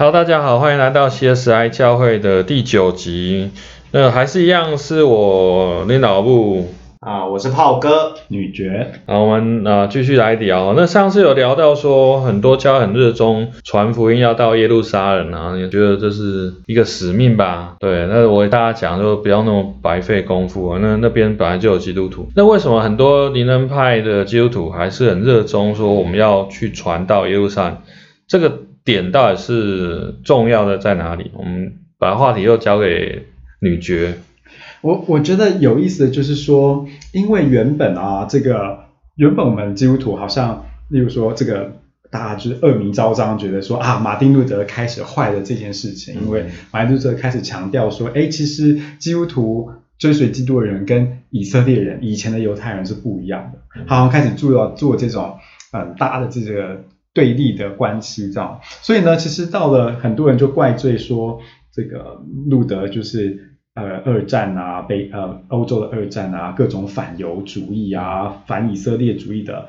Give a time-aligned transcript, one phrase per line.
[0.00, 3.50] Hello，大家好，欢迎来到 CSI 教会的第九集。
[3.90, 6.68] 那还是一样是我领导部
[7.00, 8.92] 啊，我是炮哥女爵。
[9.06, 10.72] 好，我们啊继续来聊。
[10.74, 17.76] 那上次有聊到说，很多教很热衷传福音要到耶路撒冷啊，也觉得这是一个使命吧？
[17.78, 20.78] 对，那我给大家讲，就不要那么白费功夫啊。
[20.80, 27.76] 那那边本来就有基督徒，那为什么很多灵恩派的基督徒还是很热衷说我们要去传到耶路撒冷？
[28.26, 28.60] 这个。
[28.84, 31.30] 点到底是重要的在哪里？
[31.34, 33.26] 我们把话题又交给
[33.60, 34.14] 女爵。
[34.80, 38.86] 我我觉得有意思的就是说，因为原本啊，这个
[39.16, 41.76] 原本我们基督徒好像，例如说这个
[42.10, 55.36] 大家就是恶名昭彰，觉得说啊，马丁路德开始坏的这件事情，因为马丁路德开始强调说，哎，其实基督徒追随基督的人跟以色列人以前的犹太人是不一样的，好像开始做做这种
[55.70, 56.82] 很大的这个。
[57.12, 61.40] 对立的关系，这样，所以呢，其实到了很多人就怪罪说，
[61.72, 69.68] 这个路德就是呃二战啊，北呃欧洲的二战啊，各种反犹主义啊，反以色列主义的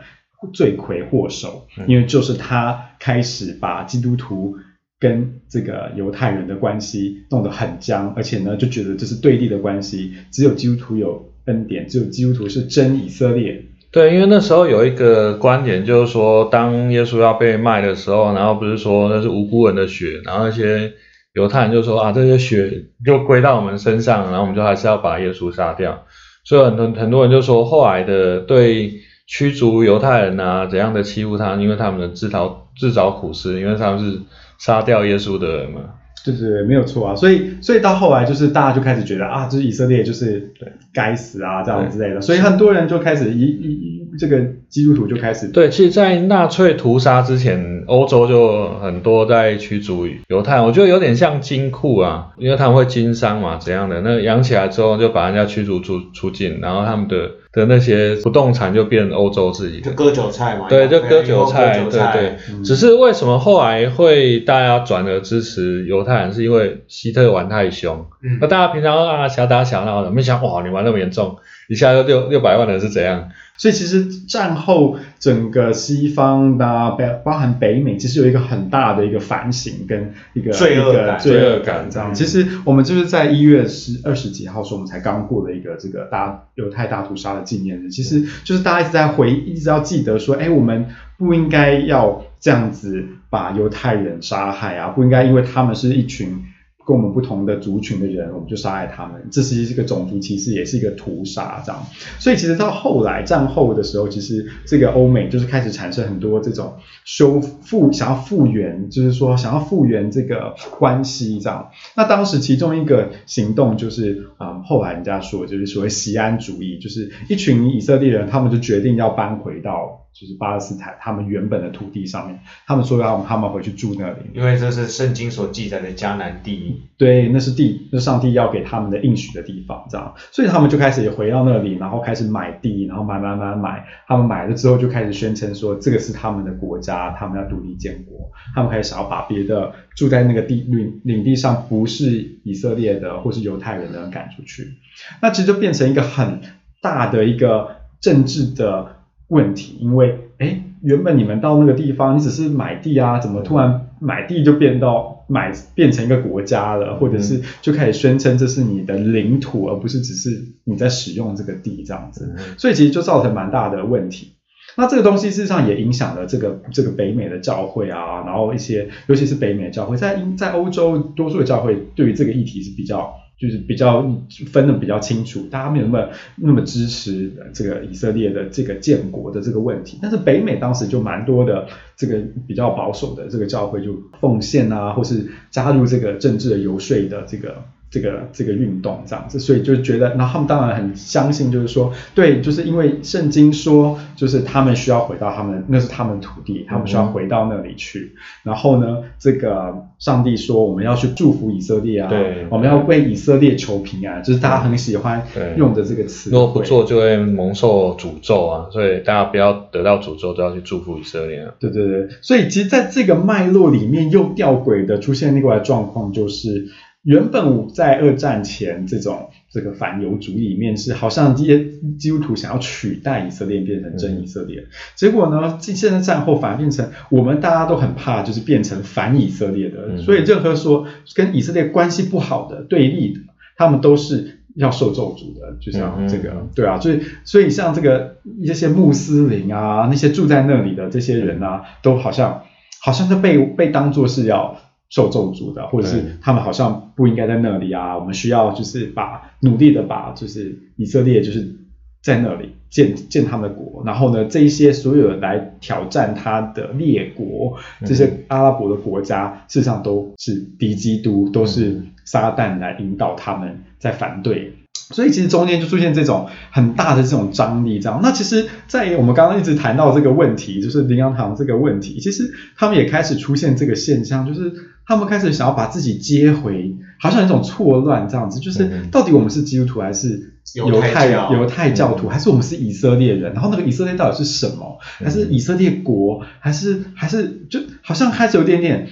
[0.53, 4.57] 罪魁祸首，因为就是他开始把基督徒
[4.99, 13.65] 跟这个犹太人的关系弄得很僵，而且呢，就觉得这是对立的关系，只有基督徒有恩典，只有基督徒是真以色列。
[13.91, 20.93] 对，因为那时候有一个观点，就是说，当耶稣要被卖的时候，然后不是说那是无辜人的血，然后那些
[21.33, 26.05] 犹太人就说啊，这些血就归到我们身上，然后我们就还是要把耶稣杀掉。
[26.45, 28.93] 所以很多很多人就说，后来的对
[29.27, 34.19] 驱逐犹太人啊怎样的欺负他，因为他们的自讨自找苦吃，因为他们是
[34.57, 35.81] 杀掉耶稣的人嘛。
[36.23, 37.15] 对对对，没有错啊。
[37.15, 40.51] 所以所以到后来就是大家就开始觉得啊，就是以色列就是
[40.93, 44.01] 该死啊这样之类的，所以很多人就开始一一。
[44.19, 54.01] 这个基督徒就开始对，其实，在纳粹屠杀之前，欧洲就很多在驱逐犹太，我觉得有点像金库啊，因为他们会经商嘛，怎样的？
[54.01, 60.67] 那养起来之后，就把人家驱逐出出境，然后他们的的那些不动产就变欧洲自己的，就割韭菜嘛。
[60.69, 62.37] 对，就割韭菜，对对。
[62.63, 68.05] 只是为什么后来会大家转而支持犹太人，是因为希特玩太凶。
[68.23, 68.37] 嗯。
[68.39, 73.29] 那大家平常啊小打小闹的，没想哇，你玩那么严重，一下就六六百万人是怎样？
[73.61, 82.11] 所以其实战后整个西方的北包含北美，其实有一个很大的一个反省跟一个罪恶感，罪恶感这样。
[82.11, 90.87] 其实我们就是在一月十二十几号时候，我们才刚过了一个这个大犹太大屠杀的纪念日，其实就是大家一直在回，一直要记得说，哎，我们
[91.19, 96.45] 不应该要这样子把犹太人杀害啊，不应该因为他们是一群。
[96.85, 101.85] 跟我们不同的族群的人，我们就杀害他们，这是一个种族歧视，也是一个屠杀，这样。
[102.19, 106.73] 所以其实到后来战后的时候，其实这个欧美就是开始产生很多这种
[107.05, 111.69] 修复，想要复原，就是说想要复原这个关系，这样。
[111.95, 119.99] 那当时其中一个行动就是啊，后来人家说就是所谓西安主义，就是一群以色列人，他们就决定要搬回到。
[120.13, 126.81] 就是巴勒斯坦他们原本的土地上面，他们说要他们回去住那里，因为这是圣经所记载的迦南地。
[126.97, 144.75] 对，那是地，那上帝要给他们的应许的地方，这样，所以他们就开始回到那里，然后开始买地，然后买买买买，他们买了之后就开始宣称说这个是他们的国家，他们要独立建国，他们开始想要把别的住在那个地领领地上不是以色列的或是犹太人的人赶出去，
[145.21, 146.41] 那其实就变成一个很
[146.81, 149.00] 大的一个政治的。
[149.31, 164.33] 问题，因为哎，原本你们到那个地方，你只是买地啊，怎么突然买地就变到买变成一个国家了，或者是就开始宣称这是你的领土，而不是只是你在使用这个地这样子，所以其实就造成蛮大的问题。
[164.75, 173.15] 那这个东西事实上也影响了这个这个北美的教会啊，然后一些尤其是北美的教会，在在欧洲多数的教会对于这个议题是比较。
[173.41, 174.05] 就是比较
[174.51, 181.65] 分的比较清楚，大家没有那么那么支持这个以色列的这个建国的这个问题，但是北美当时就蛮多的
[181.97, 187.63] 这个比较保守的这个教会就奉献啊，或是加入这个政治的游说的这个。
[187.91, 198.13] 这个这个运动这样子，所以就觉得，那他们当然很相信，就是说，对，就是因为圣经说，就是他们需要回到他们，那是他们土地，他们需要回到那里去。
[198.43, 205.21] 然后呢，这个上帝说，我们要去祝福以色列啊，对，我们要为以色列求平安，就是大家很喜欢
[205.57, 206.29] 用的这个词。
[206.29, 211.51] 如果不做，就会蒙受诅咒啊，所以大家不要得到诅咒，都要去祝福以色列啊。
[211.59, 216.69] 对对对，所以其实在这个脉络里面，又吊诡的出现另外状况就是。
[217.03, 221.65] 原本在二战前，这种这个反犹主义里面是好像这些
[221.97, 224.65] 基督徒想要取代以色列变成真以色列，
[224.95, 229.97] 结果呢，这现在战后反而变成我们大家都很怕，就是变成反以色列的，嗯。
[230.03, 233.19] 所以任何说跟以色列关系不好的对立的，
[233.57, 236.49] 他们都是要受咒诅的，就像这个，嗯。
[236.53, 242.43] 对啊，所以所以像这个一些穆斯林啊，那些住在那里的这些人啊，都好像
[242.79, 244.55] 好像是被被当作是要
[244.91, 251.55] 受咒诅的，或者是他们好像不应该在那里啊，我们需要就是把努力的把就是以色列就是
[252.03, 264.53] 在那里建建他们的国，然后呢，这一些所有来挑战他的列国，这些阿拉伯的国家，事实上都是敌基督，都是撒旦来引导他们在反对。
[264.73, 268.01] 所以其实中间就出现这种很大的这种张力，这样。
[268.03, 274.51] 那其实，在我们刚刚一直谈到这个问题，就是林洋堂这个问题，其实他们也开始出现这个现象，就是
[274.91, 283.31] 他们开始想要把自己接回，好像有一种错乱这样子，就是嗯到底我们是基督徒还是犹犹太犹太教徒，还是我们是以色列人？
[283.33, 284.79] 然后那个以色列到底是什么？
[285.01, 286.25] 还是以色列国？
[286.39, 288.89] 还是还是就好像开始有点点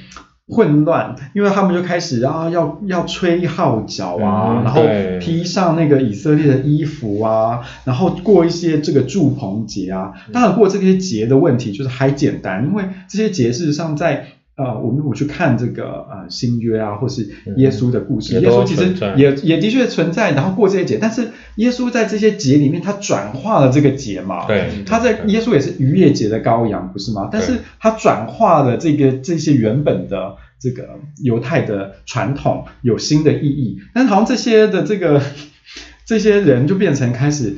[0.47, 4.81] 混乱，因为他们就开始啊要要吹号角啊，嗯然后
[5.19, 10.13] 披上那个以色列的衣服啊，然后过一些这个祝棚节啊。
[10.31, 14.27] 当然过这些节的问题就是还简单，因为这些节事实上在。
[14.59, 27.29] 呃，我们如果去看这个呃新约啊，或是耶稣的故事，嗯耶稣其实也也的确存在，然后过这些节，但是耶稣在这些节里面，他转化了这个节嘛，对，他在耶稣也是逾越节的羔羊，不是吗？
[27.31, 33.77] 但是他转化了这个这些原本的这个犹太的传统，有新的意义。
[33.93, 35.21] 但是好像这些的这个
[36.05, 37.55] 这些人就变成开始，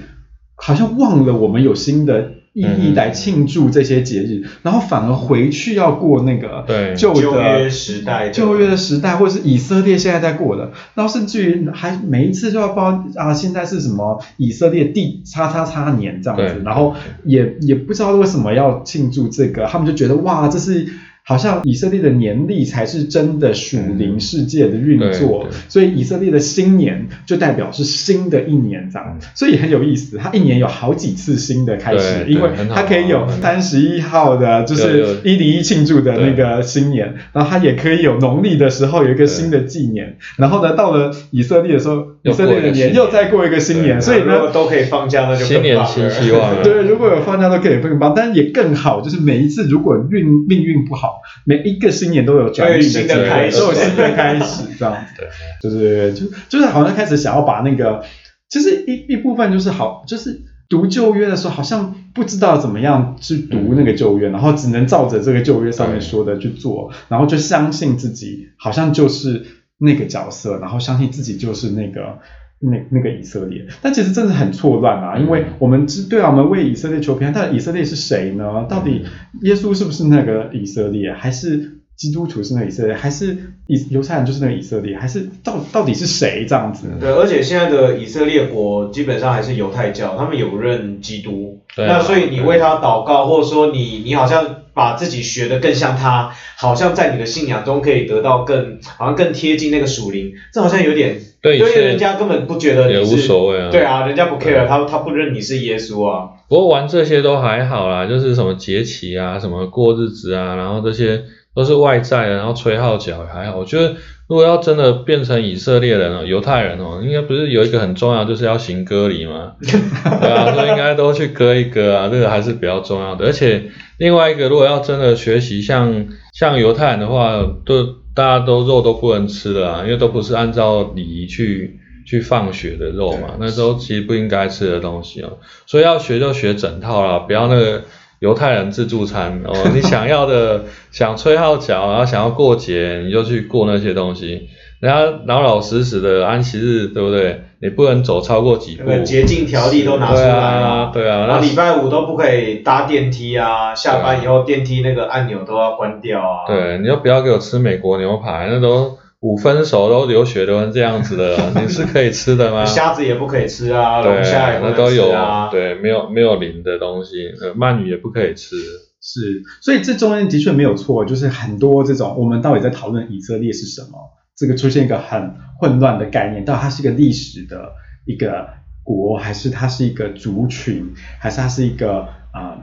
[0.56, 6.94] 好像忘了我们有新的意义嗯来庆祝这些节日，然后反而回去要过那个对。
[6.96, 8.32] 旧旧约的时代的。
[8.32, 16.94] 旧约的时代，或者是以色列现在在过的，然后甚至于还每一次就要报啊，现在是什么以色列第叉叉叉年这样子，然后
[17.24, 20.88] 也也不知道为什么要庆祝这个，他们就觉得哇，这是。
[21.24, 30.18] 好像以色列的年历才是真的属灵世界的运作，所以以色列的新年就代表是新的一年这样，所以很有意思。
[30.18, 51.11] 它一年有好几次新的开始，因为它可以有三十一号的，就是有一零一庆祝的那个新年，然后它也可以有农历的时候有一个新的纪年，然后呢，到了以色列的时候，以色列的年又再过一个新年，所以呢，都可以放假，那就新年新希望啊对，如果有放假都可以更棒，但也更好，就是每一次如果运命运不好，
[51.46, 55.14] 每一个新年都有转运的开始都有新的开始，这样子。
[55.18, 55.28] 对，
[55.62, 58.04] 就是就就是好像开始想要把那个，
[58.50, 69.46] 其实一一部分就是好，就是读旧约的时候，好像不知道怎么样去读那个旧约，然后只能照着这个旧约上面说的去做，然后就相信自己好像就是
[69.78, 72.20] 那个角色，然后相信自己就是那个。
[72.62, 78.66] 那那个以色列，但其实真的很错乱啊，因为我们知对啊，我们为以色列求平安，但以色列是谁呢？
[78.70, 79.04] 到底
[79.42, 83.36] 耶稣是不是那个以色列，还是基督徒是那个以色列，还是
[83.68, 86.88] 以犹太人就是那个以色列，还是到到底是谁这样子？
[87.00, 91.60] 对，而且现在的以色列国基本上还是犹太教，他们也不认基督。
[91.76, 106.30] 对啊那所以你为他祷告，或者说你你好像把自己学的更像他，好像在你的信仰中可以得到更好像更贴近那个属灵，这好像有点因为对以人家根本不觉得也无你是所谓啊对啊，人家不 care，他他不认你是耶稣啊。
[106.48, 111.24] 不过玩这些都还好啦，就是什么节期啊，什么过日子啊，然后这些
[111.56, 113.58] 都是外在的，然后吹号角也还好。
[113.58, 113.96] 我觉得
[114.28, 119.54] 如果要真的变成以色列人哦，犹太人哦，应该不是有一个很重要，就是要行割礼吗？
[119.64, 123.26] 对啊，所以应该都去割一割啊，这个还是比较重要的。
[123.26, 123.64] 而且
[123.98, 135.38] 另外一个，如果要真的学习像像犹太人的话，都大家都肉都不能吃了啊，因为都不是按照礼仪去去放血的肉嘛，那都其实不应该吃的东西哦。
[135.66, 137.84] 所以要学就学整套啦，不要那个
[138.20, 139.54] 犹太人自助餐哦。
[139.74, 144.50] 你想要的想吹号角，然后想要过节，你就去过那些东西。
[144.80, 147.44] 人家老老实实的安息日，对不对？
[147.62, 148.84] 你不能走超过几步。
[148.88, 156.48] 那个洁净条例都拿出来对了啊，，对啊，然那后礼拜五都不可以搭电梯啊，下班以后电梯那个按钮都要关掉啊。
[156.48, 162.66] 对，你就不要给我吃美国牛排，那都五分熟都流血都成这样子的， 你是可以吃的吗？
[162.66, 165.50] 虾子也不可以吃啊，龙虾也不能那都有吃啊。
[165.52, 168.56] 对，没有没有磷的东西，呃，鳗鱼也不可以吃。
[169.04, 173.98] 是，所以这中间的确没有错，就是很多这种我们到底在讨论以色列是什么，
[174.36, 177.74] 这个出现一个很混乱的概念，到它是一个历史的
[178.06, 178.50] 一个
[178.84, 182.58] 国，还是它是一个族群，还是它是一个啊、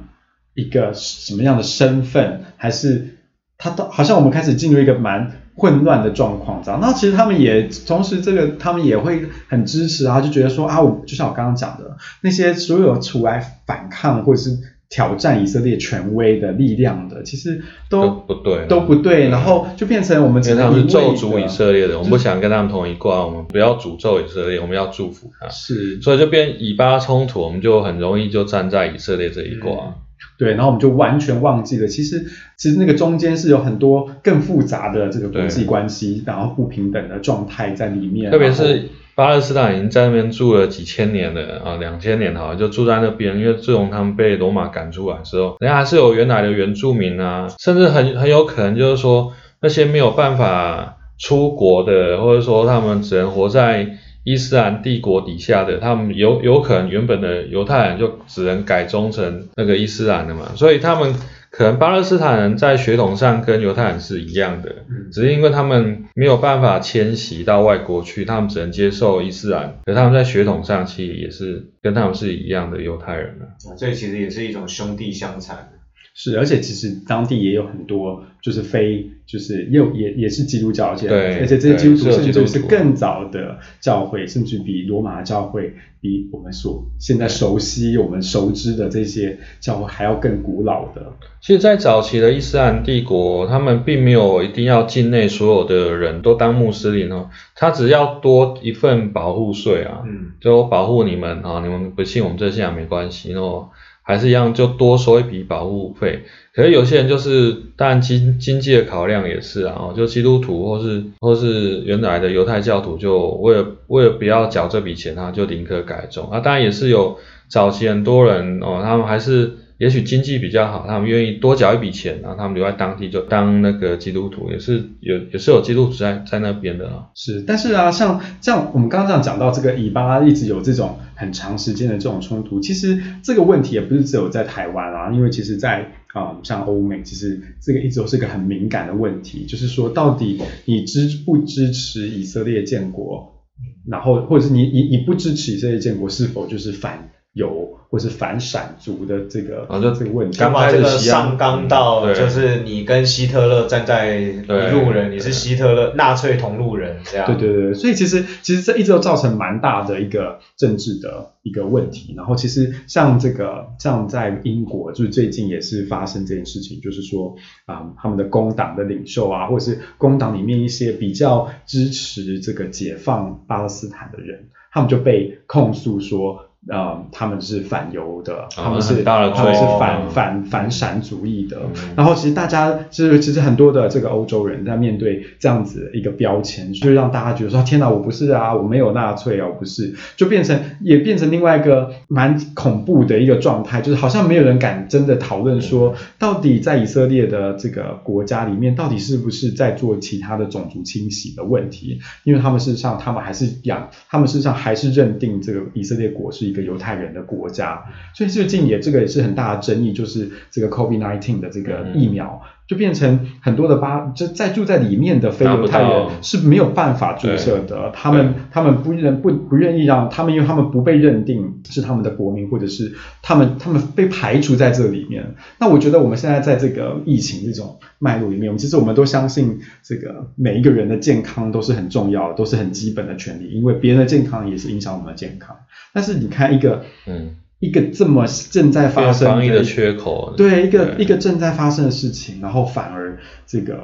[0.54, 3.18] 一个什么样的身份，还是
[3.56, 6.80] 它都好像我们开始进入一个蛮混乱的状况这样。
[6.80, 14.58] 那其实他们也同时这个他们也会很支持啊，就觉得说啊，我就像我刚刚讲的那些所有出来反抗或者是
[14.90, 26.00] 挑战以色列权威的力量的，其实都都不对，都不对，然后就变成我们只因为他们是咒诅以色列的，我们不想跟他们同一挂，我们不要诅咒以色列，我们要祝福他，是。
[26.00, 29.94] 所以就变以巴冲突，我们就很容易就站在以色列这一挂。
[30.38, 32.24] 对，然后我们就完全忘记了，其实
[32.56, 53.88] 其实那个中间是有很多更复杂的这个国际关系，然后不平等的状态在里面，特别是巴勒斯坦已经在那边住了几千年了啊，两千年好像就住在那边，因为自从他们被罗马赶出来之后，人家还是有原来的原住民啊，甚至很很有可能就是说那些没有办法出国的，或者说他们只能活在
[54.22, 61.12] 伊斯兰帝国底下的，他们有有可能原本的犹太人就只能改宗成那个伊斯兰的嘛，所以他们
[61.50, 73.44] 可能巴勒斯坦人在血统上跟犹太人是一样的，嗯只是因为他们没有办法迁徙到外国去，他们只能接受伊斯兰，可他们在血统上其实也是跟他们是一样的犹太人啊。
[73.70, 75.70] 啊这其实也是一种兄弟相残。
[76.20, 91.12] 是，而且其实当地也有很多就是非就是也有也也是基督教，而且而且这些基督甚至是更早的教会，甚至比罗马教会比我们所现在熟悉我们熟知的这些教会还要更古老的。
[91.40, 103.68] 其实，在早期的伊斯兰帝国，他们并没有一定要境内所有的人都当穆斯林哦，他只要多一份保护税啊，嗯，就保护你们啊，你们不信我们这信仰没关系哦，
[104.08, 106.22] 还是一样就多收一笔保护费。
[106.54, 116.40] 可是有些人就是，但经经济的考量也是啊，就基督徒或是或是原来的犹太教徒，就为了为了不要缴这笔钱，他就宁可改宗啊。
[116.40, 127.06] 当然也是有早期很多人哦，他们还是也许经济比较好，他们愿意多缴一笔钱，然后他们留在当地就当那个基督徒，也是有也是有基督徒在在那边的啊。
[127.14, 143.44] 是，但是啊，像这样我们刚刚这样讲到这个以巴一直有这种很长时间的这种冲突，其实这个问题也不是只有在台湾啊，因为其实在啊、像欧美，其实这个一直都是个很敏感的问题，就是说到底你支不支持以色列建国，
[143.86, 150.38] 然后或者是你你你不支持以色列建国，是否就是反犹或是反闪族的这个、啊就这个问题？
[150.38, 157.26] 刚把这个上纲到，就是你跟希特勒站在一路人，你是希特勒纳粹同路人这样。
[157.26, 162.12] 对对对，所以其实其实这一直都造成蛮大的一个政治的一个问题。
[162.16, 176.47] 然后其实像这个像在英国，就是最近也是发生这件事情，就是说啊、他们的工党的领袖啊，或者是工党里面一些比较支持这个解放巴勒斯坦的人，他们就被控诉说。
[176.66, 181.94] 呃，他们是反犹的，他们是、很大的他们是反反反闪主义的，嗯。
[181.96, 202.00] 然后其实大家就是其实很多的这个欧洲人在面对这样子一个标签，就让大家觉得说天哪，我不是啊，我没有纳粹啊，我不是，就变成也变成另外一个蛮恐怖的一个状态，就是好像没有人敢真的讨论说，到底在以色列的这个国家里面，到底是不是在做其他的种族清洗的问题？
[202.24, 212.42] 因为他们事实上，他们还是养，他们事实上还是认定这个以色列国是一个犹太人的国家，所以最近也这个也是很大的争议，就是这个 COVID-19 的这个疫苗。
[212.68, 225.34] 就变成很多的巴，就在住在里面的非犹太人是没有办法注射的，他们他们不认不不愿意让他们，因为他们不被认定是他们的国民，或者是他们他们被排除在这里面。
[225.58, 235.56] 那我觉得我们现在在这个疫情这种脉络里面，我们其实我们都相信这个每一个人的健康都是很重要的，都是很基本的权利，因为别人的健康也是影响我们的健康。
[235.94, 241.04] 但是你看一个嗯，一个这么正在发生防疫的缺口，对一个对。
[241.04, 243.74] 一个正在发生的事情，然后反而这个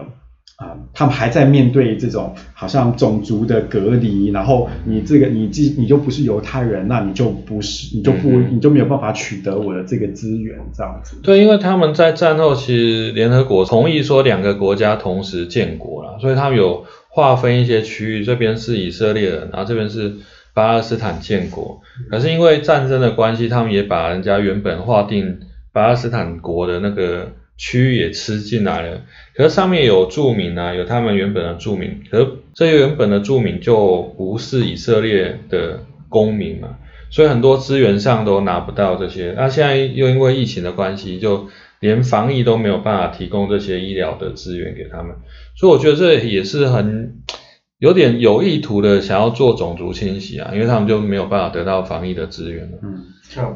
[0.57, 11.17] 啊、他们还在面对这种好像种族的隔离，然后你这个你既你就不是犹太人，那你就不是你就不、嗯你就没有办法取得我的这个资源，这样子。
[11.25, 20.15] 对，因为他们在战后其实联合国同意说两个国家同时建国了，所以他们有划分一些区域，这边是以色列人，然后这边是
[20.55, 21.83] 巴勒斯坦建国。
[22.11, 25.41] 可是因为战争的关系，他们也把人家原本划定
[25.73, 29.03] 巴勒斯坦国的那个区域也吃进来了。
[29.35, 36.79] 可是上面有住民啊，有他们原本的住民，可是这些原本的住民就不是以色列的公民嘛，
[37.11, 39.35] 所以很多资源上都拿不到这些。
[39.37, 41.49] 那现在又因为疫情的关系，就
[41.81, 45.17] 连防疫都没有办法提供这些医疗的资源给他们，
[45.57, 47.17] 所以我觉得这也是很
[47.85, 52.79] 有点有意图的想要做种族清洗啊，因为他们就没有办法得到防疫的资源了。
[52.83, 53.05] 嗯，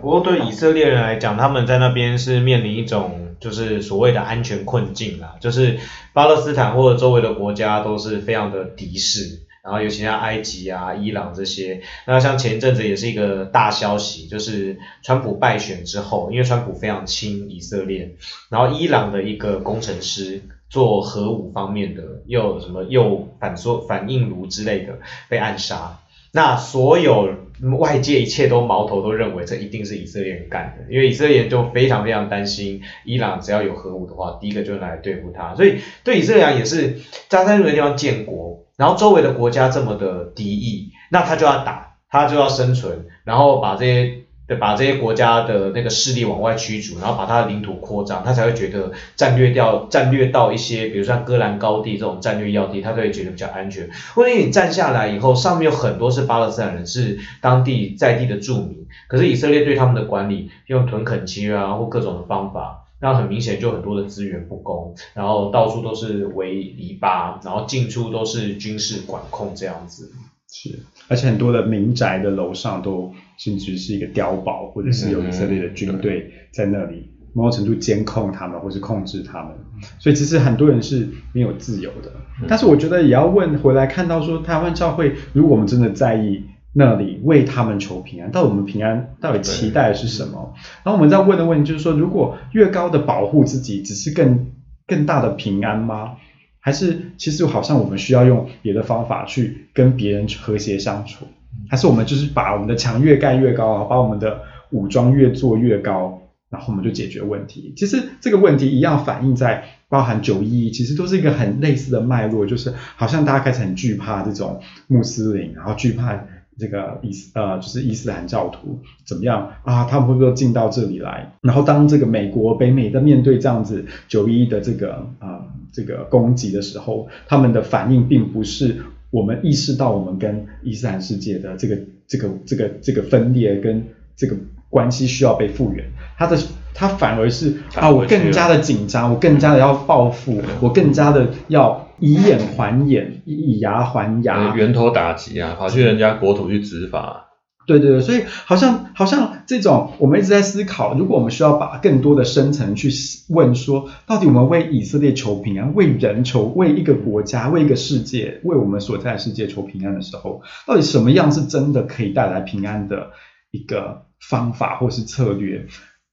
[0.02, 5.78] 不过对以色列人来讲，他们在那边是面临一种就是所谓的安全困境啦，就是
[6.12, 18.14] 巴勒斯坦或者周围的国家都是非常的敌视，然后尤其像埃及啊、伊朗这些，那像前一阵子也是一个大消息，就是川普败选之后，因为川普非常亲以色列，
[18.50, 24.98] 然后伊朗的一个工程师做核武方面的，又什么又反说反应炉之类的
[25.28, 25.98] 被暗杀。
[26.30, 27.30] 那所有
[27.78, 36.98] 外界一切都矛头都认为这一定是以色列人干的，因为以色列人就非常非常担心伊朗只要有核武的话，第一个就来对付他，所以对以色列人也是
[37.28, 44.27] 扎在那个地方建国，然后周围的国家这么的敌意，那他就要打，他就要生存，然后把这些。
[44.49, 53.90] 对，把这些国家的那个势力往外驱逐，然后把它的领土扩张，他才会觉得战略掉战略到一些，比如像戈兰高地这种战略要地，他都会觉得比较安全。
[54.14, 70.11] 或者你站下来以后，上面有很多是巴勒斯坦人，是当地在地的住民，可是以色列对他们的管理用屯垦区啊或各种的方法，那很明显就很多的资源不公，然后到处都是围篱笆，然后进出都是军事管控这样子。
[70.50, 70.78] 是，
[71.09, 79.54] 而且很多的民宅的楼上都甚至是一个碉堡，或者是有以色列的军队在那里，某种程度监控他们或是控制他们，
[79.99, 82.12] 所以其实很多人是没有自由的。
[82.49, 86.42] 但是我觉得也要问回来，看到说台湾教会，如果我们真的在意
[86.73, 90.54] 那里为他们求平安，到底我们平安到底期待的是什么？
[90.85, 94.49] 然后我们在问的问题就是说，如果越高的保护自己，只是更
[94.87, 96.16] 更大的平安吗？
[96.61, 101.25] 还是其实好像我们需要用别的方法去跟别人和谐相处，
[101.69, 107.73] 还是我们就是把我们的墙越盖越高，把我们的武装越做越高，然后我们就解决问题。
[107.76, 116.25] 其实这个问题一样反映在包含九一一，其实都是一个很类似的脉络，就是好像大家开始很惧怕这种穆斯林，然后惧怕
[116.59, 119.85] 这个伊斯呃就是伊斯兰教徒怎么样啊？
[119.85, 121.33] 他们会不会进到这里来？
[121.43, 125.45] 然后当这个美国北美在面对这样子九一一的这个啊。
[125.71, 133.85] 这个攻击的时候，他们的反应并不是我们意识到我们跟伊斯兰世界的这个这个这个这个分裂跟
[134.17, 134.37] 这个
[134.69, 135.85] 关系需要被复原，
[136.19, 136.37] 他的
[136.75, 147.27] 他反而是啊，我更加的紧张，我更加的要报复，我更加的要以眼还眼，以牙还牙，源头打击啊，跑去人家国土去执法。
[147.68, 152.90] 对对对，所以好像好像这种，我们一直在思考，如果我们需要把更多的深层去
[153.28, 163.11] 问说，到底我们为以色列求平安，为人求，为一个国家，为一个世界，为我们所在的世界求平安的时候，到底什么样是真的可以带来平安的
[163.50, 165.66] 一个方法或是策略？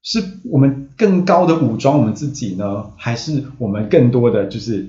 [0.04, 4.88] 是我们更高的武装我们自己呢，还是我们更多的就是？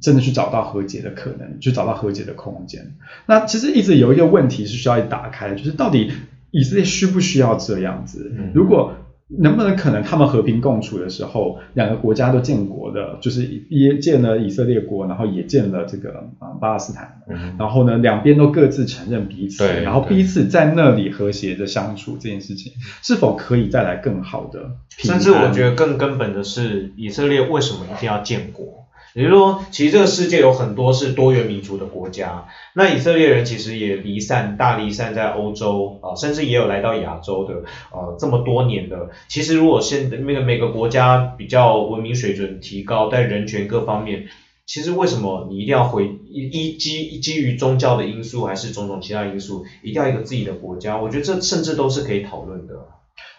[0.00, 2.94] 真的去找到和解的可能，去找到和解的空间。
[3.26, 6.12] 那其实一直有一个问题是需要打开的，就是到底
[6.50, 8.32] 以色列需不需要这样子？
[8.54, 8.94] 如果
[9.28, 17.22] 能不能可能他们和平共处的时候，两个国家都建国的，就是也建了以色列国，然后也建了这个啊巴勒斯坦，
[17.58, 24.76] 然后呢两边都各自承认彼此，然后彼此在那里和谐的相处，这件事情是否可以带来更好的？
[24.96, 28.85] 甚至我觉得更根本的是，以色列为什么一定要建国？
[29.16, 37.54] 也就是说，其实这个世界有很多是多元民族的国家，那以色列人其实也离散，大离散在欧洲啊，甚至也有来到亚洲的，
[37.90, 39.08] 呃，这么多年的。
[39.26, 44.26] 其实如果现那个每个国家比较文明水准提高，在人权各方面，
[44.66, 50.98] 其实为什么你一定要回一基基于宗教的因素，还是种种其他因素，一定要一个自己的国家？
[50.98, 52.74] 我觉得这甚至都是可以讨论的。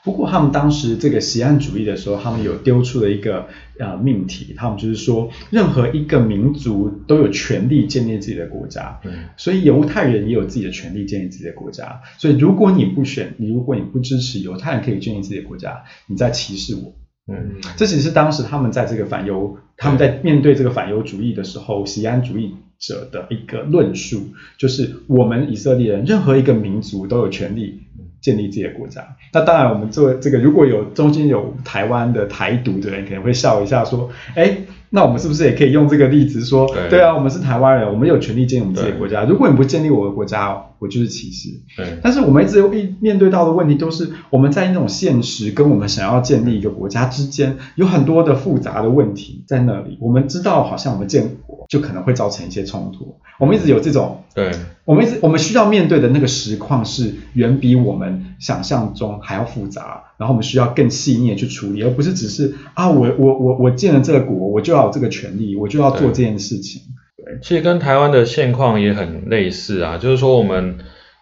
[0.03, 12.01] 不过他们当时这个西安主义的时候，他们有丢出了一个呃命题，他们就是说，任何一个民族都有权利建立自己的国家，嗯，所以犹太人也有自己的权利建立自己的国家。
[12.17, 16.95] 所以如果你不选，你如果你不支持犹太人可以建立自己的国家，你在歧视我，
[17.27, 24.21] 嗯，这其实是当时他们在这个反犹，他们在面对这个反犹主义的时候，西安主义者的一个论述，
[24.57, 27.81] 就是我们以色列人任何一个民族都有权利。
[28.21, 34.57] 建立自己的国家，那当然，我们做这个，如果有中间有台湾的台独的人，可能会笑一下说，哎。
[34.89, 39.25] 那我们是不是也可以用这个例子说，对啊，我们是台湾人，我们有权利建立我们自己的国家。
[39.25, 41.49] 如果你不建立我的国家，我就是歧视。
[41.75, 41.99] 对。
[42.01, 49.97] 但是我们一直一面对到的问题都是，我们在那种现实跟我们想要建立一个国家之间，有很多的复杂的问题在那里。
[49.99, 53.17] 我们知道，好像我们建国就可能会造成一些冲突。
[53.39, 54.51] 我们一直有这种，对。
[54.85, 60.03] 我们一直我们需要面对的那个实况是远比我们想象中还要复杂。
[60.17, 66.81] 然后我们需要更细腻的去处理，而不是只是啊，我我我我建了这个国，我就要有这个权利，我就要做这件事情。
[67.17, 70.77] 对，其实跟台湾的现况也很类似啊，就是说我们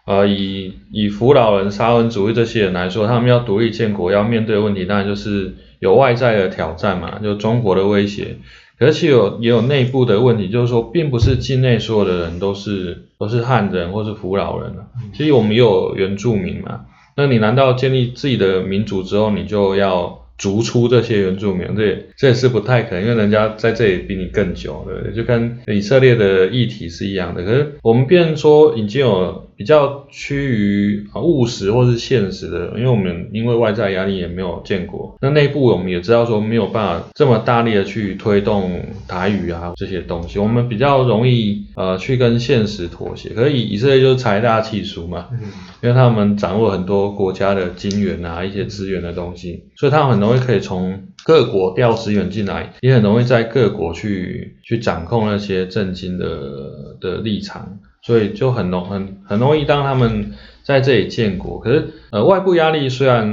[0.06, 8.36] 呃以以扶老人、沙文主义这些人来说，他们要独立建国，要面对的问题当然就是有外在的挑战嘛，就中国的威胁。
[8.78, 14.84] 可是其实有也有内部的问题，就是说并不是境内所有的人都是都是汉人或是扶老人啊，
[15.14, 16.82] 其实我们也有原住民嘛。
[17.16, 21.66] 那你难道建立自己的民族之后，你就要逐出这些原住民？
[21.76, 25.14] 这也这也是不太可能，因为人家在这里比你更久，对不对？
[25.14, 27.44] 就跟以色列的议题是一样的。
[27.44, 43.30] 可是我们变说已经有比较趋于啊务实或是现实的，因为我们因为外在压力也没有见过，那内部我们也知道说没有办法这么大力的去推动台语啊这些东西，我们比较容易呃去跟现实妥协。
[43.30, 45.28] 可是以以色列就是财大气粗嘛。
[45.32, 45.38] 嗯
[45.82, 61.58] 因为他们掌握很多国家的金源啊，一些资源的东西，所以他们很容易可以从各国调资源进来，也很容易在各国去去掌控那些政经的的立场，所以就很容很很容易当他们在这里建国。
[61.58, 63.26] 可是呃外部压力虽然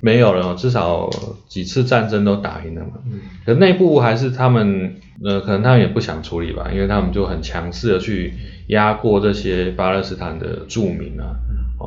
[0.00, 1.10] 没有了，至少
[1.48, 8.34] 几次战争都打赢了嘛，嗯可内部还是他们呃可能他们也不想处理吧，因为他们就很强势的去
[8.68, 11.34] 压过这些巴勒斯坦的住民啊。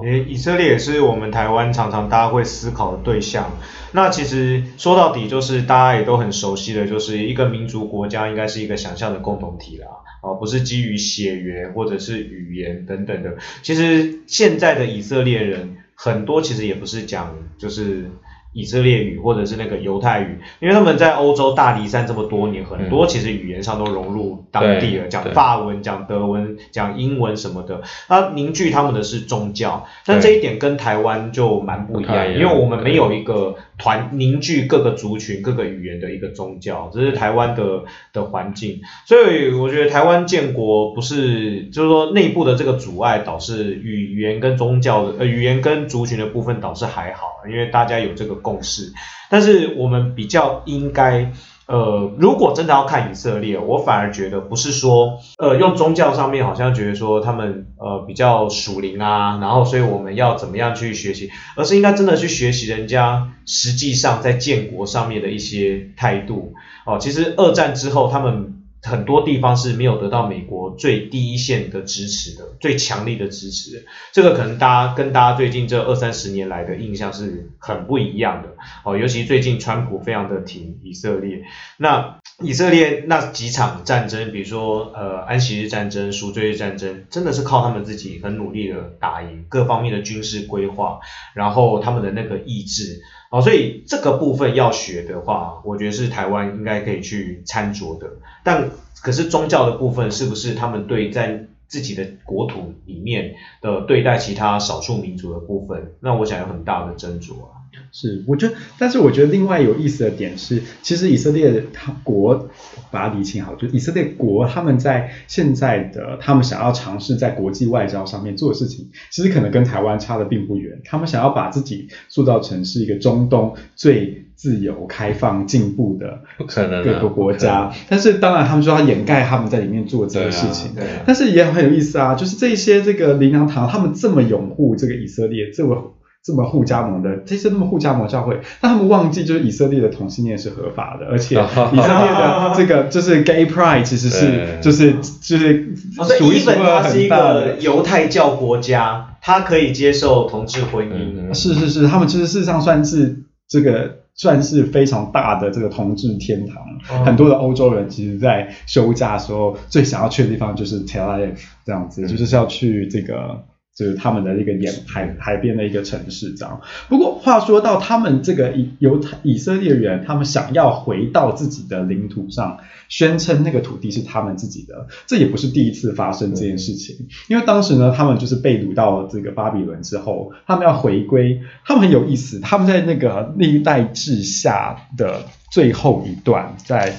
[0.03, 3.51] 因为以色列也是我们台湾常常大家会思考的对象。
[3.91, 9.87] 那其实说到底，就是大家也都很熟悉的，就是一个民族国家应该是一个想象的共同体啦，
[10.21, 13.37] 而，不是基于血缘或者是语言等等的。
[13.61, 18.09] 其实现在的以色列人很多其实也不是讲就是。
[18.55, 27.81] 以色列语或者是那个犹太语，因为他们在欧洲大离散这么多年，很多其实语言上都融入当地了，讲法文、讲德文、讲英文什么的。
[28.07, 37.83] 那凝聚他们的是宗教，但这一点跟台湾就蛮不一样因为我们没有一个团凝聚各个族群、各个语言的一个宗教，这是台湾的
[38.13, 38.81] 的环境。
[39.05, 48.93] 所以我觉得台湾建国不是，就是说内部的这个阻碍导致语言跟宗教的呃语言跟族群的部分导致还好，因为大家有这个共识。
[49.29, 51.31] 但是我们比较应该。
[51.67, 66.53] 呃，如果真的要看以色列，我反而觉得不是说，呃，用宗教上面好像觉得说他们呃比较属灵啊，然后所以我们要怎么样去学习，而是应该真的去学习人家实际上在建国上面的一些态度。
[66.85, 68.54] 哦，其实二战之后，他们
[68.85, 73.85] 很多地方是没有得到美国最第一线的支持的，最强力的支持。
[74.11, 78.49] 这个可能大家跟大家最近这二三十年来的印象是很不一样的
[78.83, 81.43] 哦，尤其最近川普非常的挺以色列，
[81.77, 90.99] 那以色列那几场战争，比如说呃安息日战争、赎罪日战争，真的是靠他们自己很努力的打赢，各方面的军事规划，
[91.33, 93.01] 然后他们的那个意志。
[93.31, 98.07] 哦，所以这个部分要学的话，我觉得是台湾应该可以去参酌的。
[98.43, 98.69] 但
[99.01, 107.64] 可是宗教的部分，是不是他们对在自己的国土里面的对待其他少数民族的部分，那我想有很大的斟酌啊。
[107.91, 112.49] 是，我觉得，但是我觉得另外有意思的点是，其实以色列他国
[112.91, 120.81] 把它理清好，就是以色列国他们在现在的他们想要尝试在国际外交上面做的事情，其实可能跟台湾差的并不远。
[120.83, 130.75] 他们想要把自己塑造成是一个中东最自由、开放、进步的不可能啊各个国家，但是当然他们说要掩盖他们在里面做这个事情。
[130.75, 141.35] 对啊，但是也很有意思啊，就是这些这个林良堂，他们这么拥护这个以色列，这么这么互加盟的，这些这么互加盟教会，但他们忘记就是以色列的同性恋是合法的，而且
[141.71, 147.61] 以色列的这个就是 gay pride 其实是就是就是哦所以数一数日本它二是一很大的个。
[147.61, 151.29] 犹太教国家，他可以接受同志婚姻。
[151.29, 153.15] 嗯是是是，他们其实事实上算是
[153.47, 156.57] 这个算是非常大的这个同志天堂。
[156.89, 163.43] 哦很多的欧洲人其实，在休假的时候最想要去的地方就是 Tel Aviv 这样子，嗯就是要去这个。
[163.75, 166.61] 就是他们的一个沿海海边的一个城市，这样。
[166.87, 176.95] 不过话说到他们这个以犹太以色列人，他们想要回到自己的领土上，宣称那个土地是他们自己的，这也不是第一次发生这件事情。
[177.27, 186.95] 因为当时呢，他们就是被掳到这个巴比伦之后，他们要回归，他们很有意思，他们在那个历代志下的最后一段，在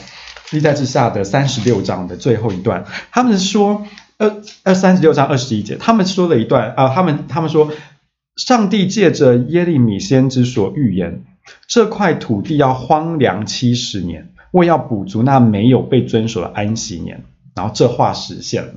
[0.52, 3.86] 历代志下的三十六章的最后一段，他们说，
[4.18, 7.70] 呃呃三十六章二十一节，他们说了一段啊、他们他们说，
[8.36, 11.24] 上帝借着耶利米先知所预言，
[11.68, 17.24] 这块土地要荒凉七十年，为要补足那没有被遵守的安息年。
[17.54, 18.74] 然后这话实现了，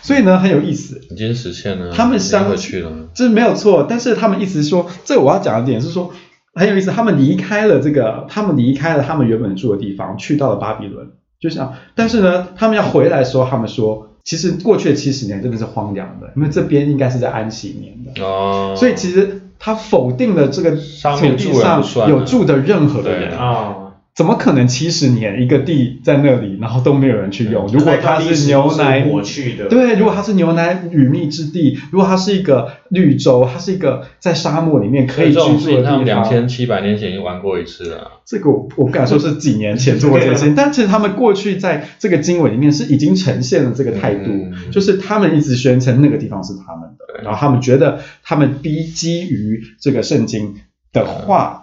[0.00, 3.10] 所以呢很有意思，已经实现了，他们相回去了。
[3.12, 6.14] 这没有错，但是他们一直说，这我要讲的点是说
[6.54, 23.36] 很有意思，他们离开了这个，他们离开了他们原本住的地方，去到了巴比伦，就像，但是呢，他们要回来的时候，他们说，其实过去的七十年真的是荒凉的，因为这边应该是在安息年的，哦，所以其实他否定了这个土地上有住的任何的人。
[23.36, 23.81] 啊，
[24.14, 27.66] 怎么可能七十年一个地在那里，然后都没有人去用？
[27.68, 38.20] 如果它是牛奶抹去的，对，如果它是牛奶与蜜之地，如果它是一个绿洲，它是一个在沙漠里面可以居住的地情他们两方，千七百年前已经玩过一次了。
[38.26, 50.56] 这个我我不敢说是几年前做过这件事情， 但其实他们过去在这个经文里面是已经呈现了这个态度，嗯就是他们一直宣称那个地方是他们的，然后他们觉得他们逼基于这个圣经
[50.92, 51.61] 的话，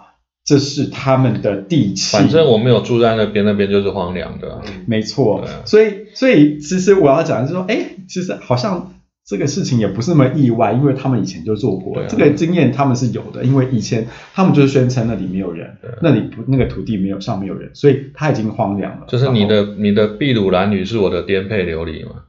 [0.50, 2.16] 这是他们的地气。
[2.16, 4.60] 反正我没有住在那边，那边就是荒凉的啊。
[4.84, 19.06] 没错啊，所以所以其实我要讲的是说，哎，其实好像这个事情也不是那么意外，因为他们以前就做过，这个经验他们是有的，因为以前他们就是宣称那里没有人，那里不那个土地没有上没有人，所以它已经荒凉了。
[19.06, 22.24] 就是你的你的秘鲁蓝女是我的颠沛流离嘛。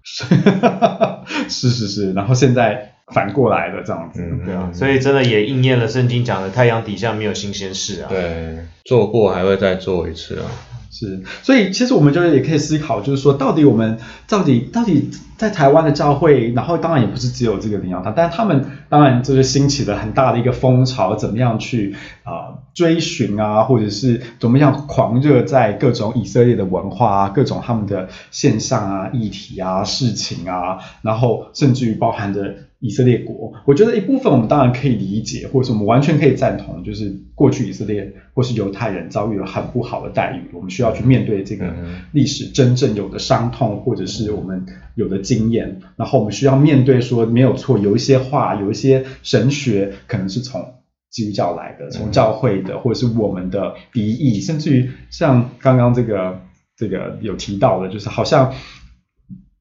[1.49, 8.07] 是是是，然后现在反过来的这样子，嗯对啊，所以真的也应验了圣经讲的太阳底下没有新鲜事啊。
[8.09, 10.45] 对，做过还会再做一次啊。
[10.93, 13.97] 是，所以其实我们就是也可以思考，就是说，到底我们
[14.27, 42.01] 到底到底在台湾的教会，然后当然也不是只有这个灵药堂，但是他们当然就是兴起了很大的一个风潮，怎么样去啊、呃追寻啊，或者是怎么样狂热在各种以色列的文化啊，各种他们的现象啊、议题啊、事情啊，然后甚至于包含着以色列国，我觉得一部分我们当然可以理解，或者是我们完全可以赞同，就是过去以色列或是犹太人遭遇了很不好的待遇，我们需要去面对这个嗯。
[42.11, 44.65] 历史真正有的伤痛，或者是我们
[44.95, 50.73] 有的经验，然后我们需要面对说没有错，有一些话，有一些神学可能是从。
[51.11, 56.39] 基督教来的，从教会的，或者是我们的敌意，甚至于像刚刚这个
[56.77, 58.53] 这个有提到的，就是好像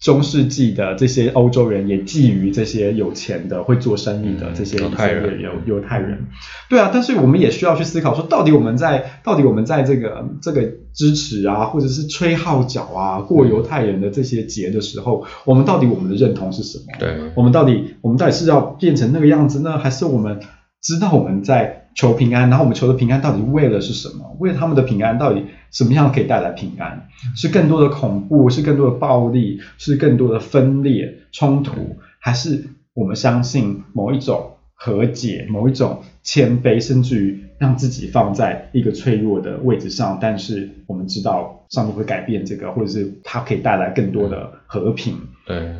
[0.01, 6.27] 中世纪的这些欧洲人也觊觎这些有钱的、会做生意的嗯这些犹太人犹犹太人。
[6.71, 10.63] 对啊，但是我们也需要去思考说，到底我们在到底我们在这个这个
[10.95, 16.85] 支持啊，或者是吹号角啊，过犹太人的这些节的时候，我们到底我们的认同是什么？
[16.99, 20.41] 对，我们到底我们到底是要变成那个样子呢，还是我们
[20.81, 24.37] 知道我们在求平安，然后我们求的平安到底为了是什么？
[24.39, 27.09] 为了他们的平安，到底什么样可以带来平安？
[27.35, 40.19] 是更多的恐怖，是更多的暴力，是更多的分裂冲突，还是我们相信某一种和解，某一种谦卑，甚至于让自己放在一个脆弱的位置上？
[40.21, 45.17] 但是我们知道上帝会改变这个，或者是它可以带来更多的和平。
[45.47, 45.75] 对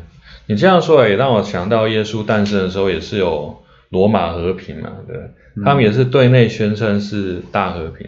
[0.47, 3.57] 你这样说也让我想到耶稣诞生的时候也是有
[3.89, 5.17] 罗马和平嘛，对，
[5.63, 8.07] 他们也是对内宣称是大和平，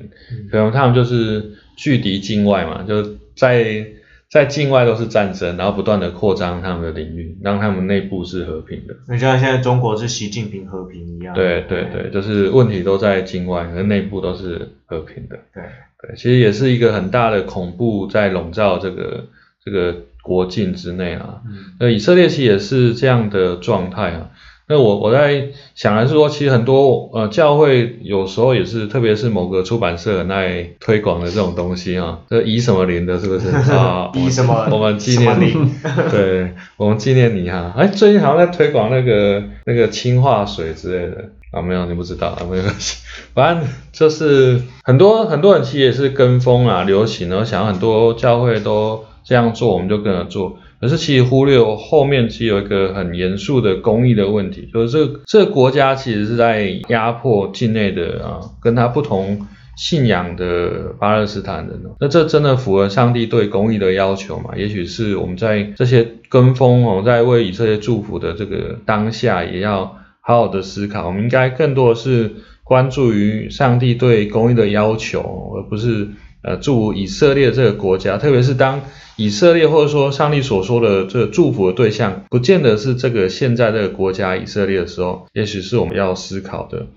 [0.52, 3.88] 可能他们就是拒敌境外嘛，就在
[4.30, 8.96] 在境外都是战争，然后不断的扩张他们的领域，让他们内部是和平的。
[9.08, 11.36] 那像现在中国是习近平和平一样。
[11.36, 15.38] 对对对，就是问题都在境外，可是内部都是和平的。
[15.54, 15.64] 对
[16.02, 19.26] 对，其实也是一个很大的恐怖在笼罩这个
[19.64, 21.42] 这个国境之内啊。
[21.46, 24.32] 嗯那以色列其实也是这样的状态啊。
[24.66, 34.10] 那我我在想的是说，其实很多呃教会有时候也是，特别是某个出版社很爱推广的这种东西啊，这以什么灵的，是不是 啊？
[34.16, 35.72] 以什么我们纪念你灵，
[36.10, 37.74] 对，我们纪念你哈。
[37.78, 43.04] 哎，最近好像在推广那个那个氢化水之类的啊，没有，你不知道啊，没关系。
[43.34, 50.58] 反正就是很多很多人其实也是跟风啊，流行，然后想很多教会都这样做，我们就跟着做。
[50.84, 61.82] 可是其实忽略我后面其实有一个很严肃的公益的问题，就是这个这个国家其实是在压迫境内的啊，跟他不同信仰的巴勒斯坦人。
[62.02, 64.56] 那这真的符合上帝对公益的要求吗？
[64.58, 71.08] 也许是我们在这些跟风哦，在为以色列祝福的这个当下，也要好好的思考。
[71.08, 72.30] 我们应该更多的是
[72.66, 76.10] 关注于上帝对公益的要求，而不是
[76.44, 78.82] 呃祝福以色列这个国家，特别是当
[79.16, 86.88] 以色列或者说上帝所说的这个祝福的对象，不见得是这个现在这个国家以色列的时候，也许是我们要思考的。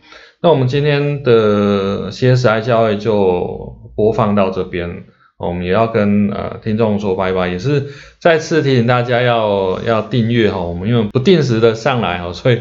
[0.42, 5.04] 那我们今天的 CSI 教会就播放到这边，
[5.38, 7.86] 我们也要跟呃听众说拜拜，也是
[8.18, 12.60] 再次提醒大家要要订阅哈，我们因为不定时的上来哈，所以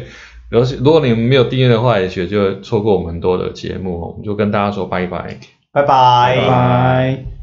[0.50, 5.55] 如果如果你们没有订阅的话，也许就会错过我们很多的节目哦，我们就跟大家说拜拜。
[5.76, 7.35] 拜拜拜拜。